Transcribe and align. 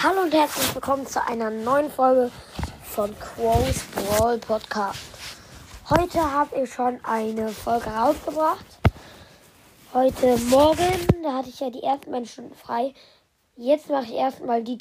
Hallo 0.00 0.22
und 0.22 0.32
herzlich 0.32 0.72
willkommen 0.76 1.08
zu 1.08 1.20
einer 1.26 1.50
neuen 1.50 1.90
Folge 1.90 2.30
von 2.84 3.12
Quo's 3.18 3.82
Brawl 3.96 4.38
Podcast. 4.38 5.00
Heute 5.90 6.20
habe 6.20 6.60
ich 6.60 6.72
schon 6.72 7.00
eine 7.04 7.48
Folge 7.48 7.90
rausgebracht. 7.90 8.64
Heute 9.92 10.38
Morgen, 10.50 11.08
da 11.24 11.32
hatte 11.32 11.48
ich 11.48 11.58
ja 11.58 11.70
die 11.70 11.82
ersten 11.82 12.12
Menschen 12.12 12.54
frei. 12.54 12.94
Jetzt 13.56 13.90
mache 13.90 14.04
ich 14.04 14.14
erstmal 14.14 14.62
die, 14.62 14.78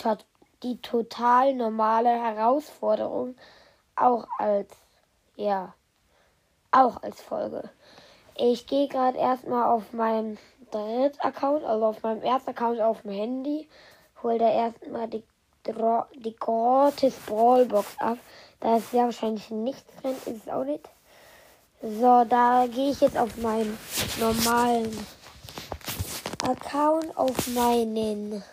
die 0.62 0.80
total 0.84 1.56
normale 1.56 2.10
Herausforderung. 2.10 3.36
Auch 3.96 4.28
als, 4.38 4.70
ja, 5.36 5.74
auch 6.70 7.02
als 7.02 7.20
Folge. 7.24 7.72
Ich 8.36 8.68
gehe 8.68 8.88
gerade 8.88 9.18
erstmal 9.18 9.64
auf 9.64 9.94
meinen 9.94 10.38
Dritt-Account, 10.70 11.64
also 11.64 11.86
auf 11.88 12.04
meinem 12.04 12.22
ersten 12.22 12.52
Account 12.52 12.82
auf 12.82 13.02
dem 13.02 13.10
Handy 13.10 13.68
hol 14.28 14.38
da 14.38 14.52
erstmal 14.52 15.08
die, 15.08 15.24
die 15.66 16.36
gratis 16.36 17.14
Brawlbox 17.26 17.88
ab. 18.00 18.18
Da 18.60 18.78
ist 18.78 18.92
sehr 18.92 19.06
wahrscheinlich 19.06 19.50
nichts 19.50 19.86
drin, 20.02 20.16
ist 20.26 20.46
es 20.46 20.50
auch 20.50 20.64
nicht. 20.64 20.88
So, 21.82 22.26
da 22.28 22.66
gehe 22.68 22.92
ich 22.92 23.02
jetzt 23.02 23.18
auf 23.18 23.38
meinen 23.38 23.78
normalen 24.20 25.06
Account, 26.44 27.16
auf 27.16 27.48
meinen 27.48 28.44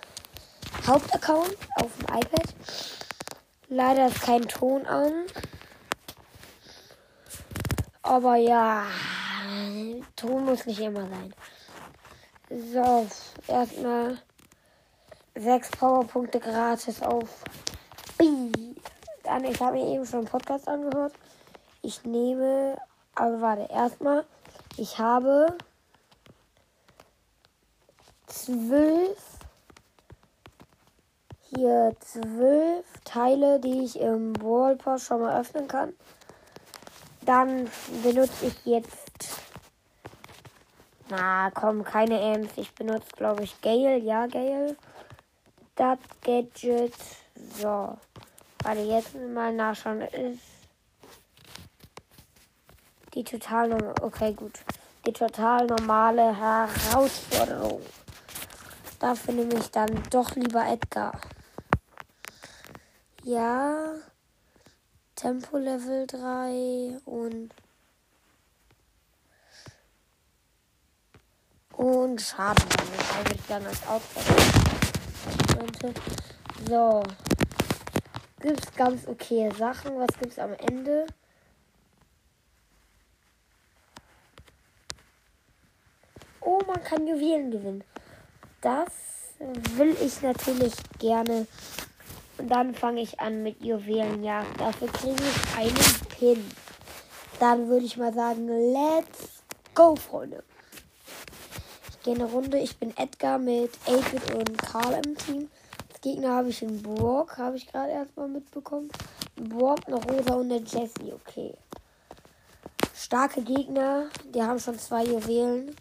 Hauptaccount, 0.87 1.56
auf 1.77 1.91
dem 1.98 2.16
iPad. 2.16 2.55
Leider 3.69 4.06
ist 4.06 4.22
kein 4.22 4.42
Ton 4.42 4.86
an. 4.86 5.12
Aber 8.02 8.36
ja, 8.36 8.84
Ton 10.14 10.45
muss 10.45 10.66
nicht 10.66 10.80
immer 10.80 11.09
sein. 11.09 11.34
So, 12.50 13.06
erstmal 13.48 14.19
sechs 15.34 15.70
Powerpunkte 15.70 16.41
gratis 16.41 17.02
auf. 17.02 17.29
Dann, 19.25 19.45
ich 19.45 19.61
habe 19.61 19.77
mir 19.77 19.86
eben 19.86 20.06
schon 20.06 20.20
einen 20.20 20.28
Podcast 20.28 20.69
angehört. 20.69 21.14
Ich 21.83 22.05
nehme, 22.05 22.77
aber 23.14 23.41
warte, 23.41 23.73
erstmal, 23.73 24.25
ich 24.77 24.98
habe 24.98 25.56
zwölf, 28.27 29.19
hier 31.55 31.95
zwölf 32.01 32.84
Teile, 33.05 33.61
die 33.61 33.84
ich 33.84 34.01
im 34.01 34.41
Wallpass 34.42 35.05
schon 35.05 35.20
mal 35.20 35.41
öffnen 35.41 35.69
kann. 35.69 35.95
Dann 37.23 37.70
benutze 38.03 38.47
ich 38.47 38.67
jetzt, 38.67 39.41
na 41.08 41.51
komm, 41.51 41.84
keine 41.84 42.20
Amps. 42.20 42.53
Ich 42.56 42.75
benutze, 42.75 43.08
glaube 43.17 43.45
ich, 43.45 43.61
Gale, 43.62 43.97
ja, 43.98 44.27
Gale 44.27 44.77
das 45.77 45.98
Gadget. 46.22 46.94
So. 47.61 47.98
Warte, 48.62 48.80
jetzt 48.80 49.14
mal 49.14 49.53
nachschauen. 49.53 50.03
Ist 50.03 50.41
die 53.14 53.25
total 53.25 53.69
normale. 53.69 54.02
Okay, 54.02 54.33
gut. 54.33 54.58
Die 55.06 55.12
total 55.12 55.67
normale 55.67 56.34
Herausforderung. 56.36 57.83
Dafür 58.98 59.34
nehme 59.34 59.55
ich 59.55 59.70
dann 59.70 60.02
doch 60.11 60.34
lieber 60.34 60.67
Edgar. 60.67 61.20
Ja. 63.22 63.92
Tempo 65.14 65.58
Level 65.58 66.06
3 66.06 67.00
und. 67.05 67.50
Und 71.72 72.20
Schaden. 72.20 72.64
Habe 73.19 73.34
ich 73.34 73.47
dann 73.47 73.67
als 73.67 73.86
Outfit 73.86 74.64
könnte. 75.58 75.94
So. 76.69 77.02
Gibt 78.41 78.60
es 78.60 78.74
ganz 78.74 79.06
okay 79.08 79.50
Sachen. 79.58 79.98
Was 79.98 80.19
gibt 80.19 80.33
es 80.33 80.38
am 80.38 80.52
Ende? 80.55 81.06
Oh, 86.40 86.61
man 86.67 86.83
kann 86.84 87.06
Juwelen 87.06 87.51
gewinnen. 87.51 87.84
Das 88.61 88.92
will 89.77 89.96
ich 90.01 90.20
natürlich 90.20 90.74
gerne. 90.98 91.46
Und 92.36 92.48
dann 92.48 92.74
fange 92.74 93.00
ich 93.00 93.18
an 93.20 93.42
mit 93.42 93.62
Juwelenjagd. 93.62 94.61
Dafür 94.61 94.89
kriege 94.89 95.23
ich 95.23 95.56
einen 95.56 96.08
Pin. 96.18 96.50
Dann 97.40 97.68
würde 97.68 97.86
ich 97.86 97.96
mal 97.96 98.12
sagen, 98.12 98.46
let's 98.46 99.42
go, 99.74 99.96
Freunde 99.96 100.42
gehe 102.05 102.15
eine 102.15 102.27
Runde. 102.27 102.59
Ich 102.59 102.77
bin 102.77 102.97
Edgar 102.97 103.39
mit 103.39 103.70
8 103.89 104.35
und 104.35 104.59
Karl 104.59 105.01
im 105.05 105.17
Team. 105.17 105.48
Als 105.91 106.01
Gegner 106.03 106.37
habe 106.37 106.51
ich 106.51 106.63
einen 106.63 106.83
Brock, 106.83 107.39
habe 107.39 107.57
ich 107.57 107.67
gerade 107.67 107.92
erstmal 107.92 108.29
mitbekommen. 108.29 108.91
Brock, 109.37 109.81
eine 109.87 109.97
Rosa 109.97 110.35
und 110.35 110.53
eine 110.53 110.61
Jessie, 110.61 111.13
okay. 111.13 111.55
Starke 112.95 113.42
Gegner, 113.42 114.09
die 114.33 114.42
haben 114.42 114.61
schon 114.61 114.79
zwei 114.79 115.05
Juwelen. 115.05 115.75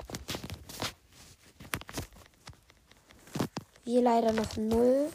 Wir 3.84 4.02
leider 4.02 4.32
noch 4.32 4.56
null. 4.56 5.10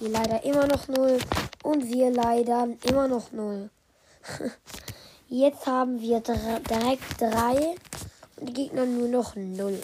Wir 0.00 0.08
leider 0.08 0.42
immer 0.42 0.66
noch 0.66 0.88
null. 0.88 1.18
Und 1.62 1.86
wir 1.86 2.10
leider 2.10 2.68
immer 2.82 3.06
noch 3.06 3.30
null. 3.30 3.70
Jetzt 5.32 5.64
haben 5.64 6.00
wir 6.00 6.18
direkt 6.18 7.20
drei 7.20 7.76
und 8.34 8.48
die 8.48 8.52
Gegner 8.52 8.84
nur 8.84 9.06
noch 9.06 9.36
null. 9.36 9.80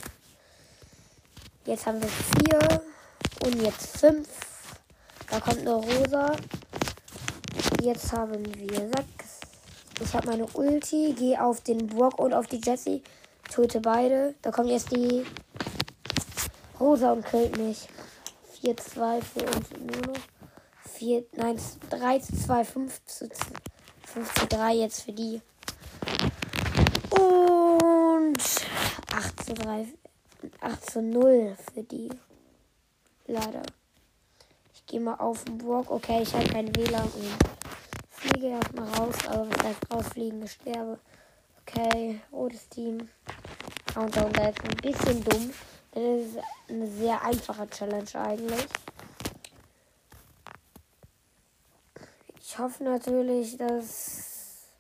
Jetzt 1.65 1.87
haben 1.87 2.03
wir 2.03 2.09
vier 2.09 2.83
und 3.45 3.63
jetzt 3.63 3.97
fünf. 3.97 4.29
Da 5.31 5.39
kommt 5.39 5.61
eine 5.61 5.75
Rosa. 5.75 6.35
Jetzt 7.81 8.13
haben 8.13 8.45
wir 8.57 8.77
sechs. 8.77 9.41
Ich 10.01 10.13
habe 10.15 10.27
meine 10.27 10.49
Ulti, 10.49 11.15
gehe 11.17 11.41
auf 11.41 11.61
den 11.61 11.87
Brock 11.87 12.19
und 12.19 12.35
auf 12.35 12.49
die 12.49 12.61
Jessie. 12.61 13.05
Töte 13.49 13.79
beide. 13.79 14.35
Da 14.43 14.51
kommt 14.51 14.71
jetzt 14.71 14.91
die 14.91 15.25
Rosa 16.81 17.13
und 17.13 17.25
killt 17.25 17.57
mich. 17.57 17.87
4-2 18.65 19.23
für 19.23 19.45
uns 19.45 19.71
nur 19.79 20.13
noch. 20.13 20.21
4, 20.95 21.25
nein, 21.37 21.57
3 21.91 22.19
zu 22.19 22.37
2, 22.37 22.65
5 22.65 23.05
zu 23.07 23.29
2. 23.29 23.66
5 24.17 24.33
zu 24.33 24.47
3 24.47 24.75
jetzt 24.77 25.03
für 25.03 25.13
die. 25.13 25.43
Und 27.11 28.39
8 29.13 29.45
zu 29.45 29.53
3. 29.53 29.87
8 30.63 30.91
zu 30.91 31.03
0 31.03 31.55
für 31.75 31.83
die. 31.83 32.09
Leider. 33.27 33.61
Ich 34.73 34.87
gehe 34.87 35.01
mal 35.01 35.17
auf 35.17 35.45
den 35.45 35.59
Burg. 35.59 35.91
Okay, 35.91 36.23
ich 36.23 36.33
habe 36.33 36.47
kein 36.47 36.75
WLAN 36.75 37.03
und 37.03 37.37
fliege 38.09 38.47
erstmal 38.47 38.89
raus. 38.95 39.17
Aber 39.29 39.51
was 39.51 39.67
heißt 39.67 39.93
rausfliegen? 39.93 40.43
Ich 40.45 40.53
sterbe. 40.53 40.99
Okay, 41.61 42.21
rotes 42.33 42.71
Team. 42.71 43.11
Countdown, 43.93 44.33
der 44.33 44.49
ist 44.49 44.65
ein 44.65 44.77
bisschen 44.77 45.25
dumm. 45.25 45.53
Das 45.91 46.03
ist 46.03 46.39
eine 46.71 46.91
sehr 46.91 47.23
einfache 47.23 47.69
Challenge 47.69 48.15
eigentlich. 48.15 48.67
Ich 52.57 52.63
hoffe 52.63 52.85
natürlich, 52.85 53.59
dass. 53.59 54.73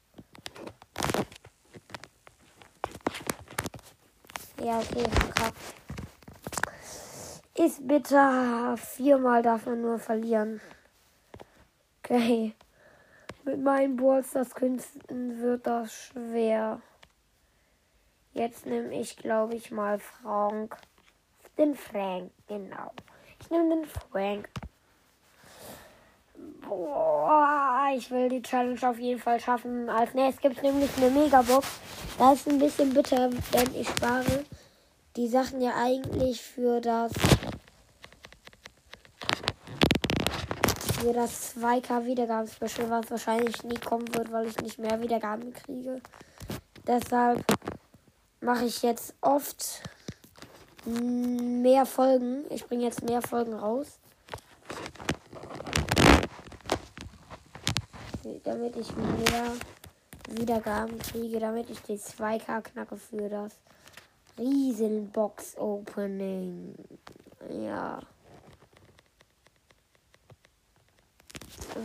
Ja, 4.64 4.78
okay. 4.78 5.04
Ist 7.54 7.87
bitter. 7.87 8.78
Viermal 8.78 9.42
darf 9.42 9.66
man 9.66 9.82
nur 9.82 9.98
verlieren. 9.98 10.62
Okay. 12.03 12.54
Mit 13.44 13.60
meinen 13.62 13.97
Ballstars 13.97 14.54
Künsten 14.54 15.38
wird 15.43 15.66
das 15.66 15.93
schwer. 15.93 16.81
Jetzt 18.32 18.64
nehme 18.64 18.98
ich, 18.98 19.19
glaube 19.19 19.54
ich, 19.54 19.70
mal 19.70 19.98
Frank. 19.98 20.78
Den 21.58 21.75
Frank, 21.75 22.32
genau. 22.48 22.93
Ich 23.38 23.50
nehme 23.50 23.69
den 23.69 23.84
Frank. 23.84 24.49
Boah, 26.68 27.88
ich 27.96 28.10
will 28.10 28.28
die 28.28 28.42
Challenge 28.42 28.78
auf 28.82 28.98
jeden 28.98 29.20
Fall 29.20 29.38
schaffen. 29.38 29.88
Als 29.88 30.14
nächstes 30.14 30.42
gibt 30.42 30.56
es 30.56 30.62
nämlich 30.62 30.90
eine 30.96 31.10
Megabox. 31.10 31.66
Das 32.18 32.34
ist 32.34 32.48
ein 32.48 32.58
bisschen 32.58 32.92
bitter, 32.92 33.30
denn 33.52 33.74
ich 33.74 33.88
spare 33.88 34.44
die 35.16 35.28
Sachen 35.28 35.60
ja 35.60 35.72
eigentlich 35.76 36.42
für 36.42 36.80
das 36.80 37.12
für 41.00 41.12
das 41.12 41.56
2K 41.56 42.04
Wiedergaben-Special, 42.04 42.90
was 42.90 43.10
wahrscheinlich 43.10 43.62
nie 43.62 43.78
kommen 43.78 44.12
wird, 44.14 44.32
weil 44.32 44.46
ich 44.46 44.56
nicht 44.60 44.78
mehr 44.78 45.00
Wiedergaben 45.00 45.52
kriege. 45.52 46.00
Deshalb 46.86 47.44
mache 48.40 48.64
ich 48.64 48.82
jetzt 48.82 49.14
oft 49.20 49.82
mehr 50.84 51.86
Folgen. 51.86 52.44
Ich 52.50 52.66
bringe 52.66 52.84
jetzt 52.84 53.04
mehr 53.04 53.22
Folgen 53.22 53.54
raus. 53.54 53.98
Damit 58.44 58.76
ich 58.76 58.94
mehr 58.96 59.52
Wiedergaben 60.31 60.99
kriege, 60.99 61.38
damit 61.38 61.70
ich 61.70 61.81
die 61.82 61.99
2K 61.99 62.62
knacke 62.62 62.96
für 62.96 63.28
das 63.28 63.52
Riesenbox 64.38 65.56
Opening. 65.56 66.75
Ja. 67.50 68.00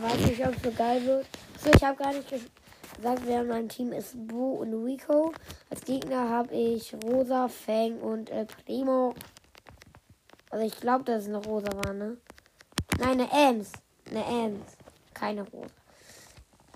Weiß 0.00 0.26
nicht, 0.26 0.46
ob 0.46 0.56
es 0.56 0.62
so 0.62 0.72
geil 0.72 1.04
wird. 1.04 1.26
So, 1.62 1.70
ich 1.70 1.84
habe 1.84 1.96
gar 1.96 2.12
nicht 2.12 2.28
gesagt, 2.30 3.22
wer 3.24 3.42
in 3.42 3.48
meinem 3.48 3.68
Team 3.68 3.92
ist. 3.92 4.14
Boo 4.26 4.54
und 4.56 4.84
Rico. 4.84 5.32
Als 5.70 5.84
Gegner 5.84 6.28
habe 6.28 6.54
ich 6.54 6.94
Rosa, 7.04 7.48
Fang 7.48 7.98
und 8.00 8.30
El 8.30 8.46
Primo. 8.46 9.14
Also 10.50 10.66
ich 10.66 10.78
glaube, 10.80 11.04
dass 11.04 11.22
es 11.22 11.28
eine 11.28 11.44
Rosa 11.44 11.72
war, 11.84 11.92
ne? 11.92 12.16
Nein, 12.98 13.20
eine 13.20 13.30
Ems. 13.50 13.72
Eine 14.10 14.24
Ems. 14.24 14.76
Keine 15.14 15.42
Rosa. 15.42 15.81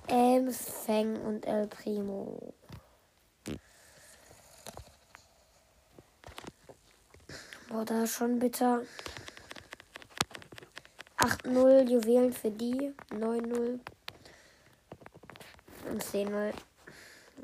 Ems, 0.08 0.56
Fang 0.86 1.16
und 1.22 1.46
El 1.46 1.66
Primo. 1.66 2.54
Boah, 7.68 7.84
da 7.84 8.06
schon 8.06 8.38
bitter. 8.38 8.82
8-0 11.18 11.90
Juwelen 11.90 12.32
für 12.32 12.50
die. 12.50 12.94
9-0. 13.10 13.80
Und 15.90 16.02
10-0 16.02 16.52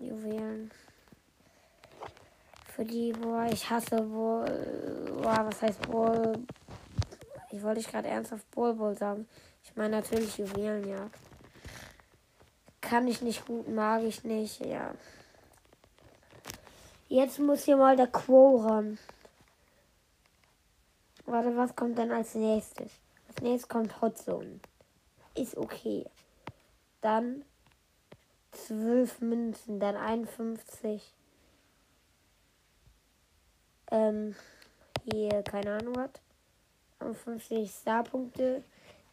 Juwelen. 0.01 0.71
Für 2.69 2.85
die, 2.85 3.13
boah, 3.13 3.49
ich 3.51 3.69
hasse. 3.69 4.01
Boah, 4.03 4.47
was 5.25 5.61
heißt 5.63 5.83
Bull? 5.91 6.47
Ich 7.51 7.63
wollte 7.63 7.81
ich 7.81 7.89
gerade 7.89 8.09
ernsthaft 8.09 8.49
Bull 8.53 8.75
Bull 8.75 8.97
sagen. 8.97 9.29
Ich 9.65 9.75
meine 9.75 9.97
natürlich 9.97 10.39
Juwelenjagd. 10.39 11.32
Kann 12.93 13.09
ich 13.09 13.23
nicht 13.23 13.47
gut, 13.47 13.69
mag 13.69 14.03
ich 14.03 14.23
nicht, 14.23 14.61
ja. 14.67 14.95
Jetzt 17.09 17.39
muss 17.39 17.65
hier 17.65 17.79
mal 17.79 17.97
der 17.97 18.09
Quo 18.09 18.57
ran. 18.59 18.99
Warte, 21.25 21.57
was 21.57 21.75
kommt 21.75 21.97
dann 21.97 22.11
als 22.11 22.35
nächstes? 22.35 22.93
Als 23.29 23.41
nächstes 23.41 23.71
kommt 23.71 24.03
Hotzone. 24.03 24.61
Ist 25.35 25.57
okay. 25.57 26.05
Dann 27.01 27.47
12 28.51 29.23
Münzen, 29.23 29.81
dann 29.81 29.97
51. 29.97 31.15
Ähm, 33.91 34.37
hier, 35.11 35.43
keine 35.45 35.79
Ahnung 35.79 35.97
was. 35.97 36.11
51 36.99 37.71
Starpunkte, 37.71 38.63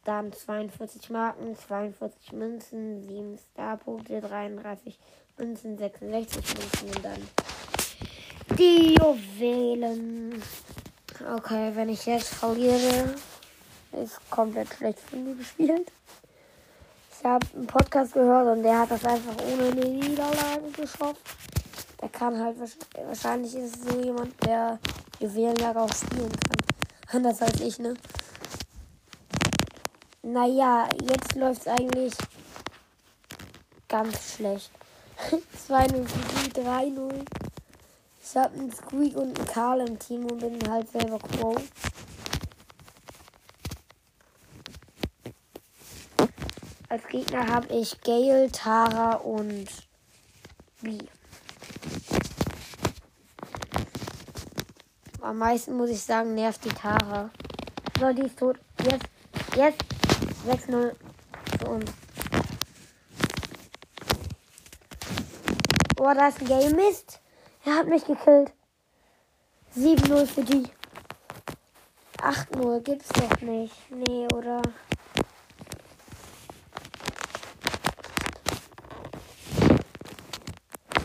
dann 0.09 0.33
42 0.33 1.11
Marken, 1.11 1.55
42 1.55 2.33
Münzen, 2.33 3.03
7 3.03 3.37
Starpunkte, 3.37 4.19
33 4.21 4.97
Münzen, 5.37 5.77
66 5.77 6.43
Münzen 6.57 6.87
und 6.87 7.05
dann 7.05 8.57
die 8.57 8.95
Juwelen. 8.95 10.41
Okay, 11.37 11.71
wenn 11.75 11.89
ich 11.89 12.07
jetzt 12.07 12.33
verliere, 12.33 13.13
ist 13.91 14.19
komplett 14.31 14.73
schlecht 14.73 14.99
von 14.99 15.23
mir 15.23 15.35
gespielt. 15.35 15.91
Ich 17.15 17.23
habe 17.23 17.45
einen 17.55 17.67
Podcast 17.67 18.13
gehört 18.13 18.47
und 18.47 18.63
der 18.63 18.79
hat 18.79 18.89
das 18.89 19.05
einfach 19.05 19.35
ohne 19.45 19.67
eine 19.71 19.85
Niederlage 19.91 20.71
geschafft. 20.75 21.21
Der 22.01 22.09
kann 22.09 22.39
halt 22.39 22.55
wahrscheinlich 23.05 23.53
ist 23.53 23.75
es 23.75 23.83
so 23.83 24.01
jemand, 24.01 24.33
der 24.43 24.79
Juwelenjagd 25.19 25.77
auch 25.77 25.93
spielen 25.93 26.31
kann. 26.31 26.57
Anders 27.11 27.41
als 27.43 27.61
ich, 27.61 27.77
ne? 27.77 27.93
Naja, 30.31 30.87
jetzt 31.01 31.33
läuft 31.33 31.61
es 31.61 31.67
eigentlich 31.67 32.13
ganz 33.87 34.35
schlecht. 34.35 34.69
2-0 35.67 36.07
für 36.07 36.61
3-0. 36.61 37.25
Ich 38.23 38.37
habe 38.37 38.53
einen 38.53 38.71
Squeak 38.71 39.15
und 39.15 39.39
einen 39.39 39.47
Karl 39.47 39.87
im 39.87 39.97
Team 39.97 40.25
und 40.25 40.37
bin 40.37 40.69
halt 40.69 40.87
selber 40.91 41.17
Quo. 41.17 41.55
Als 46.89 47.07
Gegner 47.07 47.47
habe 47.47 47.73
ich 47.73 47.99
Gale, 48.01 48.51
Tara 48.51 49.15
und 49.15 49.67
B. 50.81 50.99
Am 55.21 55.39
meisten 55.39 55.75
muss 55.75 55.89
ich 55.89 56.01
sagen, 56.03 56.35
nervt 56.35 56.63
die 56.65 56.69
Tara. 56.69 57.31
So, 57.99 58.13
die 58.13 58.21
ist 58.21 58.37
tot. 58.37 58.59
Jetzt, 58.83 59.07
jetzt 59.55 59.98
6-0 60.49 60.95
für 61.59 61.69
uns. 61.69 61.91
Oh, 65.99 66.11
da 66.15 66.29
ist 66.29 66.41
ein 66.41 66.47
Game 66.47 66.75
Mist. 66.75 67.19
Er 67.65 67.75
hat 67.75 67.87
mich 67.87 68.03
gekillt. 68.03 68.51
7-0 69.77 70.25
für 70.25 70.43
die. 70.43 70.63
8-0 72.17 72.79
gibt's 72.81 73.09
doch 73.09 73.41
nicht. 73.41 73.75
Nee, 73.91 74.25
oder? 74.33 74.61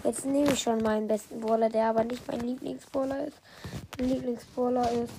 Jetzt 0.04 0.24
nehme 0.24 0.52
ich 0.52 0.62
schon 0.62 0.82
meinen 0.82 1.06
besten 1.06 1.40
Brawler, 1.40 1.68
der 1.68 1.90
aber 1.90 2.04
nicht 2.04 2.26
mein 2.28 2.40
Lieblingsbrawler 2.40 3.26
ist. 3.26 3.36
Mein 3.98 4.08
Lieblingsbrawler 4.08 4.90
ist. 4.92 5.12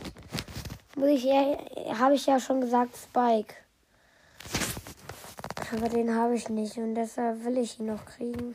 Muss 0.96 1.10
ich 1.10 1.26
ja, 1.26 1.58
habe 2.00 2.16
ich 2.16 2.26
ja 2.26 2.40
schon 2.40 2.62
gesagt, 2.62 2.96
Spike. 2.98 3.54
Aber 5.72 5.90
den 5.90 6.16
habe 6.16 6.36
ich 6.36 6.48
nicht 6.48 6.78
und 6.78 6.96
deshalb 6.96 7.44
will 7.44 7.58
ich 7.58 7.80
ihn 7.80 7.88
noch 7.88 8.06
kriegen. 8.06 8.54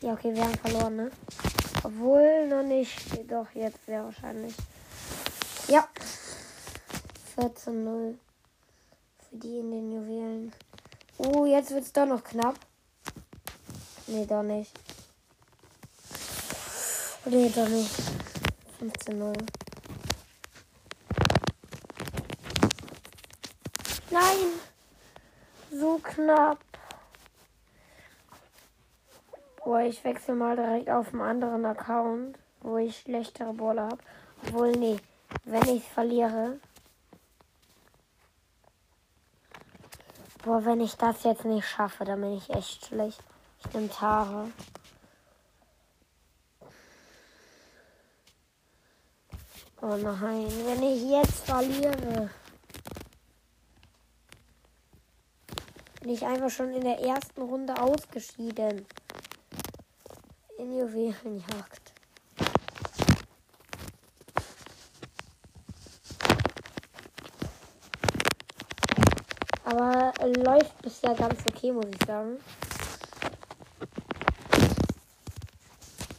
Ja, 0.00 0.12
okay, 0.12 0.34
wir 0.34 0.44
haben 0.44 0.54
verloren, 0.54 0.96
ne? 0.96 1.10
Obwohl 1.82 2.46
noch 2.46 2.62
nicht. 2.62 2.98
Doch, 3.30 3.46
jetzt 3.54 3.84
sehr 3.84 4.04
wahrscheinlich. 4.04 4.54
Ja. 5.66 5.88
14-0. 7.36 8.14
Für 9.28 9.36
die 9.36 9.58
in 9.58 9.70
den 9.70 9.92
Juwelen. 9.92 10.52
Oh, 11.18 11.44
jetzt 11.46 11.72
wird 11.72 11.84
es 11.84 11.92
doch 11.92 12.06
noch 12.06 12.22
knapp. 12.22 12.54
Nee, 14.06 14.24
doch 14.24 14.42
nicht. 14.42 14.72
Nee, 17.30 17.52
doch 17.54 17.68
nicht. 17.68 17.90
15-0. 18.80 19.34
Nein! 24.10 24.60
So 25.70 26.00
knapp. 26.02 26.58
Boah, 29.62 29.80
ich 29.80 30.02
wechsle 30.04 30.34
mal 30.36 30.56
direkt 30.56 30.88
auf 30.88 31.12
einen 31.12 31.20
anderen 31.20 31.66
Account, 31.66 32.38
wo 32.62 32.78
ich 32.78 33.00
schlechtere 33.00 33.52
Bälle 33.52 33.82
habe. 33.82 33.98
Obwohl, 34.46 34.72
nee, 34.72 34.96
wenn 35.44 35.68
ich 35.68 35.84
verliere. 35.84 36.58
Boah, 40.44 40.64
wenn 40.64 40.80
ich 40.80 40.94
das 40.94 41.24
jetzt 41.24 41.44
nicht 41.44 41.68
schaffe, 41.68 42.06
dann 42.06 42.22
bin 42.22 42.38
ich 42.38 42.48
echt 42.48 42.86
schlecht. 42.86 43.22
Ich 43.58 43.74
nehme 43.74 43.90
Tare. 43.90 44.50
Oh 49.80 49.96
nein, 49.96 50.48
wenn 50.64 50.82
ich 50.82 51.02
jetzt 51.08 51.46
verliere. 51.46 52.30
Bin 56.00 56.10
ich 56.10 56.26
einfach 56.26 56.50
schon 56.50 56.72
in 56.72 56.82
der 56.82 56.98
ersten 57.00 57.42
Runde 57.42 57.80
ausgeschieden 57.80 58.84
in 60.58 60.76
Juwelenjagd. 60.76 61.92
Aber 69.64 70.12
läuft 70.24 70.82
bisher 70.82 71.14
ganz 71.14 71.38
okay, 71.46 71.70
muss 71.70 71.86
ich 71.86 72.06
sagen. 72.06 72.38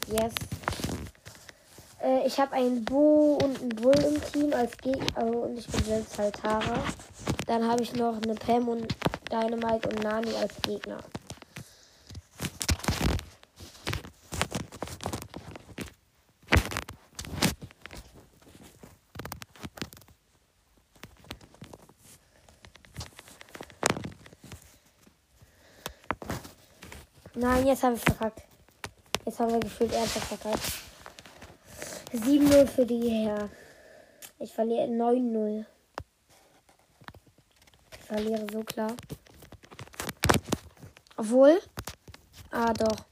Yes. 0.08 0.59
Äh, 2.02 2.26
ich 2.26 2.40
habe 2.40 2.54
einen 2.54 2.86
Bo 2.86 3.40
und 3.44 3.62
einen 3.62 3.70
Bull 3.70 3.98
im 4.00 4.22
Team 4.32 4.54
als 4.54 4.76
Gegner. 4.78 5.26
Und 5.26 5.58
ich 5.58 5.68
bin 5.68 5.84
selbst 5.84 6.18
halt 6.18 6.36
Tara. 6.36 6.84
Dann 7.48 7.68
habe 7.68 7.84
ich 7.84 7.94
noch 7.94 8.22
eine 8.22 8.36
Pam 8.36 8.68
und 8.68 8.88
Dynamite 9.32 9.90
und 9.90 10.04
Nani 10.04 10.34
als 10.36 10.56
Gegner. 10.62 10.98
Nein, 27.36 27.68
jetzt 27.68 27.84
habe 27.84 27.96
ich 27.96 28.02
verkackt. 28.02 28.42
Jetzt 29.26 29.40
haben 29.40 29.54
wir 29.54 29.60
gefühlt 29.62 29.94
ernsthaft 29.94 30.28
verkackt. 30.28 30.89
7-0 32.14 32.66
für 32.66 32.86
die 32.86 33.08
her. 33.08 33.50
Ich 34.40 34.52
verliere 34.52 34.88
9-0. 34.88 35.66
Ich 37.92 38.06
verliere 38.06 38.48
so 38.52 38.64
klar. 38.64 38.96
Obwohl. 41.18 41.60
Ah, 42.50 42.74
doch. 42.74 43.06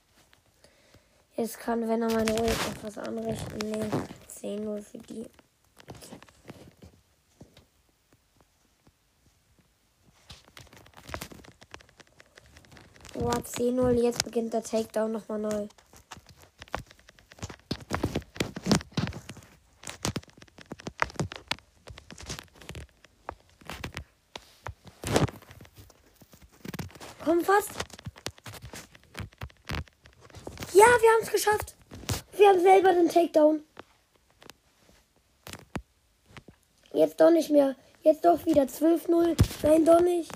Jetzt 1.35 1.59
kann, 1.59 1.87
wenn 1.87 2.01
er 2.01 2.11
meine 2.11 2.31
Ruhe 2.31 2.47
etwas 2.47 2.97
anrichten. 2.97 3.59
Nee, 3.59 3.85
10-0 4.57 4.81
für 4.81 4.97
die. 4.97 5.29
Oh, 13.13 13.29
10-0. 13.29 13.91
Jetzt 13.91 14.23
beginnt 14.23 14.53
der 14.53 14.63
Takedown 14.63 15.11
nochmal 15.11 15.39
neu. 15.39 15.67
Komm 27.27 27.41
fast. 27.41 27.71
Ja, 30.71 30.85
wir 30.85 31.11
haben 31.11 31.23
es 31.23 31.29
geschafft. 31.29 31.75
Wir 32.37 32.47
haben 32.47 32.61
selber 32.61 32.93
den 32.93 33.09
Takedown. 33.09 33.65
Jetzt 36.93 37.19
doch 37.19 37.29
nicht 37.29 37.49
mehr. 37.49 37.75
Jetzt 38.01 38.23
doch 38.23 38.45
wieder 38.45 38.61
12-0. 38.61 39.35
Nein, 39.61 39.83
doch 39.83 39.99
nicht. 39.99 40.31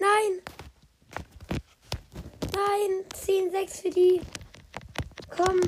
Nein. 0.00 0.42
Nein, 2.52 3.04
10-6 3.14 3.82
für 3.82 3.90
die. 3.90 4.22
Komm. 5.30 5.60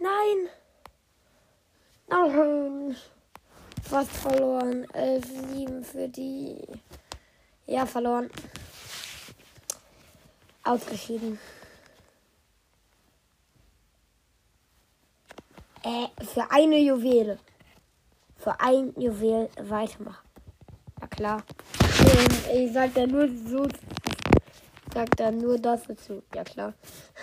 Nein. 0.00 0.48
Nein. 2.08 2.96
Fast 3.96 4.12
verloren. 4.12 4.84
11-7 4.92 5.82
für 5.82 6.06
die. 6.06 6.58
Ja, 7.66 7.86
verloren. 7.86 8.28
Ausgeschieden. 10.64 11.38
Äh, 15.82 16.08
für 16.26 16.50
eine 16.50 16.78
Juwele 16.78 17.38
für 18.36 18.60
ein 18.60 18.92
Juwel 19.00 19.48
weitermachen. 19.62 20.28
Ja 21.00 21.06
klar. 21.06 21.42
Ich 22.52 22.74
sag 22.74 22.92
da 22.92 23.06
nur 23.06 23.30
so. 23.48 23.66
Sag 24.92 25.16
da 25.16 25.30
nur 25.30 25.58
das 25.58 25.84
dazu. 25.84 26.22
Ja 26.34 26.44
klar. 26.44 26.74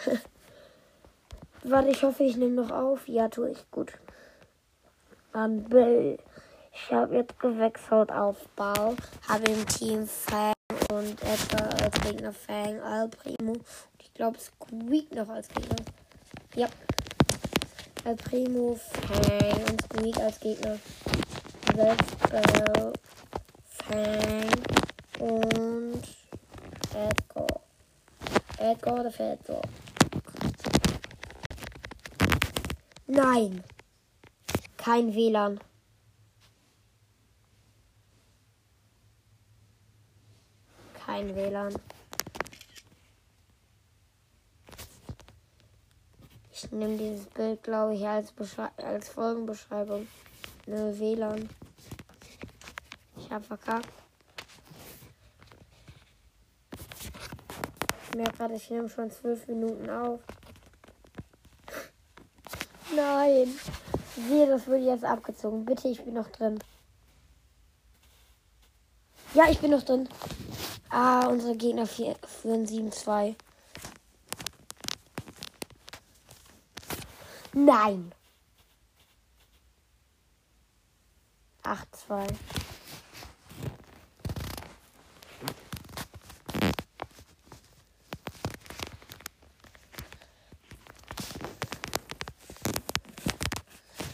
Warte, 1.64 1.90
ich 1.92 2.02
hoffe, 2.02 2.24
ich 2.24 2.36
nehme 2.36 2.56
noch 2.56 2.72
auf. 2.72 3.08
Ja, 3.08 3.30
tue 3.30 3.52
ich. 3.52 3.70
Gut. 3.70 3.94
Dann 5.34 5.66
Bill. 5.66 6.18
Ich 6.76 6.92
habe 6.92 7.16
jetzt 7.16 7.40
gewechselt 7.40 8.12
auf 8.12 8.48
Ball. 8.56 8.96
Habe 9.28 9.44
im 9.46 9.66
Team 9.68 10.08
Fang 10.08 10.54
und 10.92 11.22
Edgar 11.22 11.70
als 11.82 12.02
Gegner 12.02 12.34
Fang, 12.34 12.82
Al 12.82 13.10
Primo. 13.10 13.52
Und 13.54 13.64
ich 14.00 14.14
glaube 14.14 14.40
Squeak 14.40 15.14
noch 15.14 15.30
als 15.30 15.48
Gegner. 15.50 15.76
Ja. 16.56 16.68
Al 18.06 18.16
Primo, 18.16 18.76
Fang 18.76 19.64
und 19.70 19.82
Squeak 19.84 20.18
als 20.18 20.40
Gegner. 20.40 20.80
Westbell, 21.76 22.94
Fang 23.66 24.50
und 25.20 26.04
Edgar. 26.96 27.62
Edgar 28.58 29.00
oder 29.00 29.12
Fedor? 29.12 29.62
Nein. 33.08 33.64
Kein 34.78 35.14
WLAN. 35.14 35.60
Kein 41.14 41.36
WLAN. 41.36 41.76
Ich 46.52 46.72
nehme 46.72 46.98
dieses 46.98 47.28
Bild, 47.28 47.62
glaube 47.62 47.94
ich, 47.94 48.04
als, 48.04 48.32
Beschrei 48.32 48.70
als 48.78 49.10
Folgenbeschreibung. 49.10 50.08
Ne, 50.66 50.98
WLAN. 50.98 51.48
Ich 53.18 53.30
hab 53.30 53.46
verkackt. 53.46 53.90
Ich 58.10 58.16
merke 58.16 58.36
gerade, 58.36 58.56
ich 58.56 58.72
nehme 58.72 58.90
schon 58.90 59.12
zwölf 59.12 59.48
Minuten 59.48 59.88
auf. 59.92 60.20
Nein. 62.96 63.54
Sehe, 64.16 64.48
das 64.48 64.66
wird 64.66 64.82
jetzt 64.82 65.06
abgezogen. 65.06 65.64
Bitte, 65.64 65.90
ich 65.90 66.04
bin 66.04 66.16
noch 66.16 66.30
drin. 66.30 66.58
Ja, 69.36 69.44
ich 69.52 69.60
bin 69.60 69.70
noch 69.70 69.84
drin. 69.84 70.10
Ah, 70.96 71.26
unsere 71.26 71.56
Gegner 71.56 71.88
führen 71.88 72.68
7-2. 72.68 73.34
Nein. 77.54 78.14
8-2. 81.64 82.28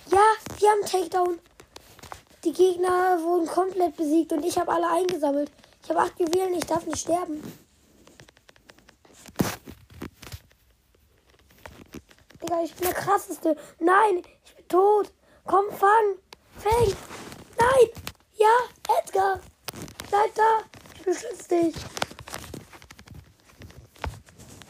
Ja, 0.05 0.17
wir 0.59 0.69
haben 0.69 0.85
Takedown. 0.85 1.39
Die 2.45 2.53
Gegner 2.53 3.21
wurden 3.21 3.47
komplett 3.47 3.97
besiegt 3.97 4.31
und 4.31 4.45
ich 4.45 4.57
habe 4.57 4.71
alle 4.71 4.89
eingesammelt. 4.89 5.51
Ich 5.89 5.95
habe 5.95 6.05
acht 6.05 6.19
Juwelen, 6.19 6.53
ich 6.53 6.67
darf 6.67 6.85
nicht 6.85 6.99
sterben. 6.99 7.41
Digga, 12.43 12.61
ich 12.63 12.75
bin 12.75 12.83
der 12.83 12.93
krasseste. 12.93 13.57
Nein, 13.79 14.21
ich 14.45 14.55
bin 14.55 14.67
tot. 14.67 15.11
Komm, 15.45 15.65
fang. 15.71 16.19
Fang. 16.57 16.95
Nein. 17.57 17.89
Ja, 18.37 18.55
Edgar. 18.99 19.39
Bleib 20.11 20.35
da. 20.35 20.59
Ich 20.93 21.01
beschütze 21.01 21.47
dich. 21.47 21.75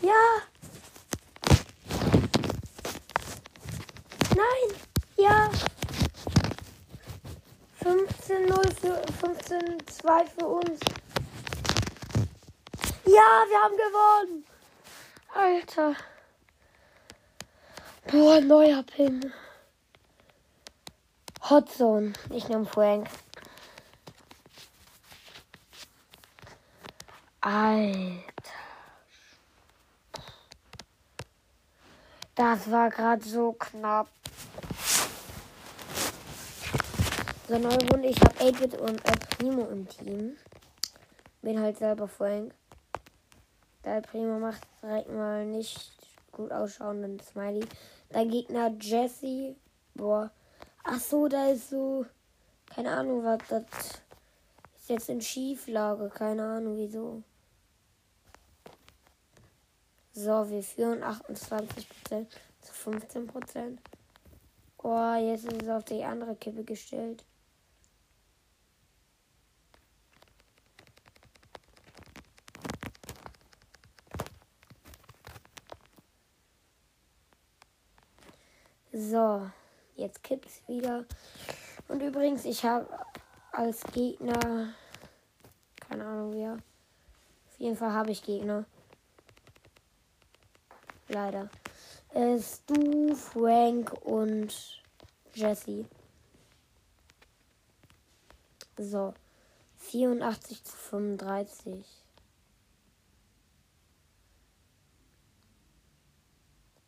Ja. 0.01 0.13
Nein. 4.37 4.79
Ja. 5.17 5.51
15-0 7.83 8.73
für 8.79 9.01
15-2 9.21 10.25
für 10.37 10.47
uns. 10.47 10.79
Ja, 13.11 13.43
wir 13.49 13.59
haben 13.63 13.75
gewonnen. 13.75 14.45
Alter. 15.33 15.95
Boah, 18.11 18.39
neuer 18.39 18.83
Pin. 18.83 19.33
Hotzone. 21.49 22.13
Ich 22.29 22.47
nehme 22.49 22.67
Frank. 22.67 23.09
Alter. 27.41 28.21
Das 32.35 32.69
war 32.69 32.91
gerade 32.91 33.23
so 33.23 33.53
knapp. 33.53 34.07
So, 37.47 37.57
neue 37.57 37.89
Runde. 37.89 38.07
Ich 38.07 38.21
habe 38.21 38.35
8-Bit 38.35 38.77
und 38.77 39.03
El 39.03 39.17
Primo 39.17 39.67
im 39.71 39.89
Team. 39.89 40.37
Bin 41.41 41.59
halt 41.59 41.79
selber 41.79 42.07
Frank. 42.07 42.53
Der 43.83 43.95
El 43.95 44.01
Primo 44.01 44.39
macht 44.39 44.67
direkt 44.81 45.09
mal 45.09 45.45
nicht 45.45 45.91
gut 46.31 46.51
ausschauenden 46.51 47.19
Smiley. 47.19 47.65
Dein 48.09 48.29
Gegner 48.29 48.71
Jesse. 48.79 49.55
Boah. 49.95 50.31
Ach 50.83 50.99
so, 50.99 51.27
da 51.27 51.47
ist 51.47 51.69
so. 51.69 52.05
Keine 52.65 52.91
Ahnung, 52.91 53.23
was 53.23 53.39
das 53.47 53.63
ist 54.75 54.89
jetzt 54.89 55.09
in 55.09 55.21
Schieflage. 55.21 56.09
Keine 56.09 56.43
Ahnung, 56.43 56.77
wieso. 56.77 57.23
So, 60.11 60.49
wir 60.49 60.63
führen 60.63 61.03
28% 61.03 62.27
zu 62.61 62.73
15%. 62.73 63.77
Oh, 64.83 65.13
jetzt 65.15 65.45
ist 65.45 65.63
es 65.63 65.69
auf 65.69 65.83
die 65.85 66.03
andere 66.03 66.35
Kippe 66.35 66.63
gestellt. 66.63 67.23
So, 78.99 79.49
jetzt 79.95 80.21
kippt's 80.23 80.61
wieder. 80.67 81.05
Und 81.87 82.01
übrigens, 82.01 82.43
ich 82.43 82.65
habe 82.65 82.85
als 83.53 83.81
Gegner. 83.93 84.73
Keine 85.87 86.05
Ahnung 86.05 86.33
wer. 86.33 86.53
Auf 86.55 87.59
jeden 87.59 87.77
Fall 87.77 87.93
habe 87.93 88.11
ich 88.11 88.21
Gegner. 88.21 88.65
Leider. 91.07 91.49
Äh, 92.13 92.39
Stu, 92.39 93.15
Frank 93.15 93.93
und 94.03 94.83
Jesse. 95.33 95.85
So. 98.77 99.13
84 99.77 100.61
zu 100.61 100.75
35. 100.75 101.85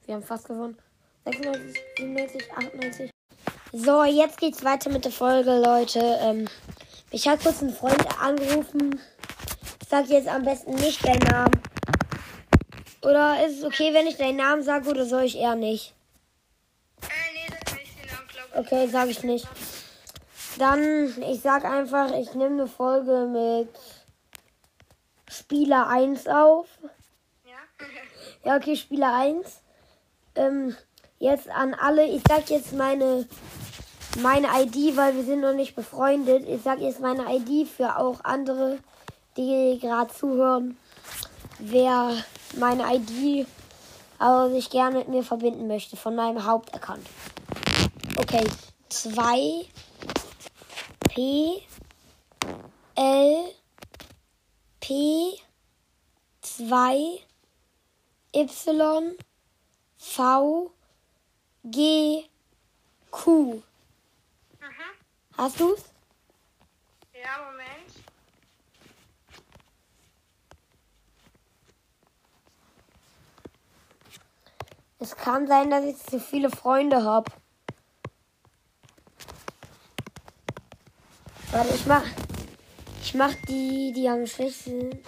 Wir 0.05 0.15
haben 0.15 0.23
fast 0.23 0.45
gewonnen. 0.45 0.77
96, 1.25 1.79
97, 1.97 2.51
98. 2.55 3.11
So, 3.73 4.03
jetzt 4.03 4.39
geht's 4.39 4.63
weiter 4.63 4.89
mit 4.89 5.05
der 5.05 5.11
Folge, 5.11 5.55
Leute. 5.57 5.99
Ähm, 6.21 6.47
ich 7.11 7.27
habe 7.27 7.41
kurz 7.41 7.61
einen 7.61 7.73
Freund 7.73 8.05
angerufen. 8.19 8.99
Ich 9.81 9.87
sag 9.87 10.07
jetzt 10.07 10.27
am 10.27 10.43
besten 10.43 10.73
nicht 10.75 11.05
deinen 11.05 11.19
Namen. 11.19 11.61
Oder 13.03 13.45
ist 13.45 13.59
es 13.59 13.63
okay, 13.63 13.93
wenn 13.93 14.07
ich 14.07 14.17
deinen 14.17 14.37
Namen 14.37 14.63
sage 14.63 14.89
oder 14.89 15.05
soll 15.05 15.23
ich 15.23 15.37
eher 15.37 15.55
nicht? 15.55 15.93
Äh, 17.01 17.07
nee, 17.33 17.47
sag 17.49 17.77
nicht 17.77 17.99
den 17.99 18.11
Namen, 18.11 18.27
glaub 18.27 18.47
ich. 18.47 18.71
Okay, 18.71 18.87
sage 18.87 19.11
ich 19.11 19.23
nicht. 19.23 19.47
Dann, 20.57 21.21
ich 21.23 21.41
sag 21.41 21.63
einfach, 21.65 22.11
ich 22.13 22.33
nehme 22.33 22.61
eine 22.61 22.67
Folge 22.67 23.27
mit 23.27 23.69
Spieler 25.29 25.87
1 25.87 26.27
auf. 26.27 26.67
Ja? 27.45 27.85
Ja, 28.43 28.57
okay, 28.57 28.75
Spieler 28.75 29.15
1. 29.15 29.61
Ähm, 30.33 30.75
jetzt 31.21 31.49
an 31.49 31.73
alle, 31.73 32.05
ich 32.05 32.21
sag 32.27 32.49
jetzt 32.49 32.73
meine, 32.73 33.27
meine 34.21 34.47
ID, 34.47 34.97
weil 34.97 35.15
wir 35.15 35.23
sind 35.23 35.41
noch 35.41 35.53
nicht 35.53 35.75
befreundet. 35.75 36.47
Ich 36.47 36.61
sag 36.63 36.79
jetzt 36.79 36.99
meine 36.99 37.33
ID 37.33 37.67
für 37.67 37.97
auch 37.97 38.23
andere, 38.23 38.79
die 39.37 39.79
gerade 39.79 40.13
zuhören. 40.13 40.77
Wer 41.59 42.11
meine 42.57 42.83
ID 42.95 43.47
aber 44.21 44.51
sich 44.51 44.69
gerne 44.69 44.99
mit 44.99 45.07
mir 45.07 45.23
verbinden 45.23 45.67
möchte, 45.67 45.97
von 45.97 46.15
meinem 46.15 46.45
Hauptaccount. 46.45 47.05
Okay, 48.17 48.43
2 48.89 49.65
P 51.09 51.63
L 52.95 53.37
P 54.79 55.39
2 56.41 57.19
Y 58.35 59.15
V 59.97 60.71
G 61.63 62.29
Q. 63.11 63.61
Mhm. 63.61 63.63
Hast 65.37 65.59
du's? 65.59 65.83
Ja, 67.13 67.45
Moment. 67.45 67.67
Es 74.99 75.15
kann 75.15 75.47
sein, 75.47 75.69
dass 75.69 75.85
ich 75.85 75.97
zu 75.97 76.19
viele 76.19 76.49
Freunde 76.49 77.03
habe. 77.03 77.31
Warte, 81.51 81.75
ich 81.75 81.85
mach. 81.85 82.05
Ich 83.03 83.13
mach 83.15 83.33
die, 83.49 83.91
die 83.93 84.07
am 84.07 84.25
schwächsten 84.25 85.03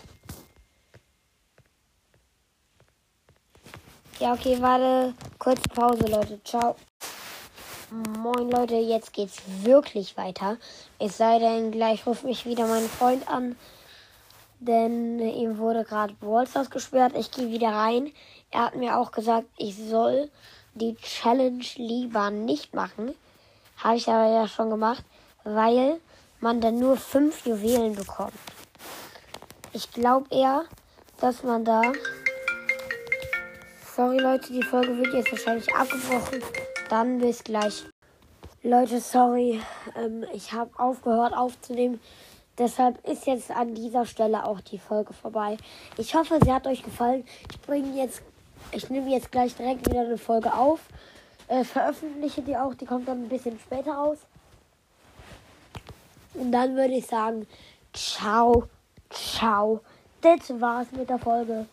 Ja, 4.24 4.32
okay, 4.32 4.56
warte. 4.62 5.14
Kurze 5.38 5.68
Pause, 5.68 6.06
Leute. 6.06 6.42
Ciao. 6.46 6.78
Moin, 7.92 8.50
Leute. 8.50 8.76
Jetzt 8.76 9.12
geht's 9.12 9.42
wirklich 9.64 10.16
weiter. 10.16 10.56
Es 10.98 11.18
sei 11.18 11.40
denn, 11.40 11.72
gleich 11.72 12.08
ruft 12.08 12.24
mich 12.24 12.46
wieder 12.46 12.66
mein 12.66 12.88
Freund 12.88 13.28
an. 13.28 13.58
Denn 14.62 15.20
ihm 15.20 15.58
wurde 15.58 15.84
gerade 15.84 16.14
Brawlstars 16.14 16.70
gesperrt. 16.70 17.12
Ich 17.18 17.32
gehe 17.32 17.52
wieder 17.52 17.74
rein. 17.74 18.14
Er 18.50 18.62
hat 18.62 18.76
mir 18.76 18.98
auch 18.98 19.12
gesagt, 19.12 19.48
ich 19.58 19.76
soll 19.76 20.32
die 20.74 20.96
Challenge 20.96 21.66
lieber 21.76 22.30
nicht 22.30 22.74
machen. 22.74 23.14
Habe 23.76 23.98
ich 23.98 24.08
aber 24.08 24.32
ja 24.34 24.48
schon 24.48 24.70
gemacht, 24.70 25.04
weil 25.44 26.00
man 26.40 26.62
dann 26.62 26.80
nur 26.80 26.96
fünf 26.96 27.46
Juwelen 27.46 27.94
bekommt. 27.94 28.32
Ich 29.74 29.92
glaube 29.92 30.28
eher, 30.34 30.64
dass 31.20 31.44
man 31.44 31.66
da. 31.66 31.82
Sorry 33.96 34.18
Leute, 34.18 34.52
die 34.52 34.64
Folge 34.64 34.98
wird 34.98 35.14
jetzt 35.14 35.32
wahrscheinlich 35.32 35.72
abgebrochen. 35.76 36.42
Dann 36.90 37.20
bis 37.20 37.44
gleich. 37.44 37.84
Leute, 38.64 39.00
sorry, 39.00 39.62
ähm, 39.96 40.26
ich 40.34 40.52
habe 40.52 40.72
aufgehört 40.80 41.36
aufzunehmen. 41.36 42.00
Deshalb 42.58 43.08
ist 43.08 43.28
jetzt 43.28 43.52
an 43.52 43.76
dieser 43.76 44.08
Stelle 44.08 44.46
auch 44.46 44.62
die 44.62 44.80
Folge 44.80 45.14
vorbei. 45.14 45.58
Ich 45.98 46.16
hoffe, 46.16 46.40
sie 46.44 46.52
hat 46.52 46.66
euch 46.66 46.82
gefallen. 46.82 47.24
Ich 47.52 47.62
bringe 47.62 47.96
jetzt, 47.96 48.24
ich 48.72 48.90
nehme 48.90 49.12
jetzt 49.12 49.32
gleich 49.32 49.56
direkt 49.56 49.88
wieder 49.88 50.02
eine 50.02 50.18
Folge 50.18 50.52
auf. 50.52 50.80
Äh, 51.48 51.64
veröffentliche 51.64 52.42
die 52.42 52.58
auch, 52.58 52.74
die 52.74 52.88
kommt 52.88 53.08
dann 53.08 53.26
ein 53.26 53.30
bisschen 53.30 53.60
später 53.60 53.92
raus. 53.92 54.18
Und 56.34 56.52
dann 56.52 56.76
würde 56.76 56.96
ich 56.96 57.06
sagen, 57.06 57.46
ciao, 57.94 58.68
ciao. 59.12 59.82
Das 60.22 60.60
war's 60.60 60.88
mit 60.94 61.12
der 61.12 61.20
Folge. 61.20 61.68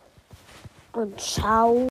Und 0.93 1.19
ciao. 1.19 1.79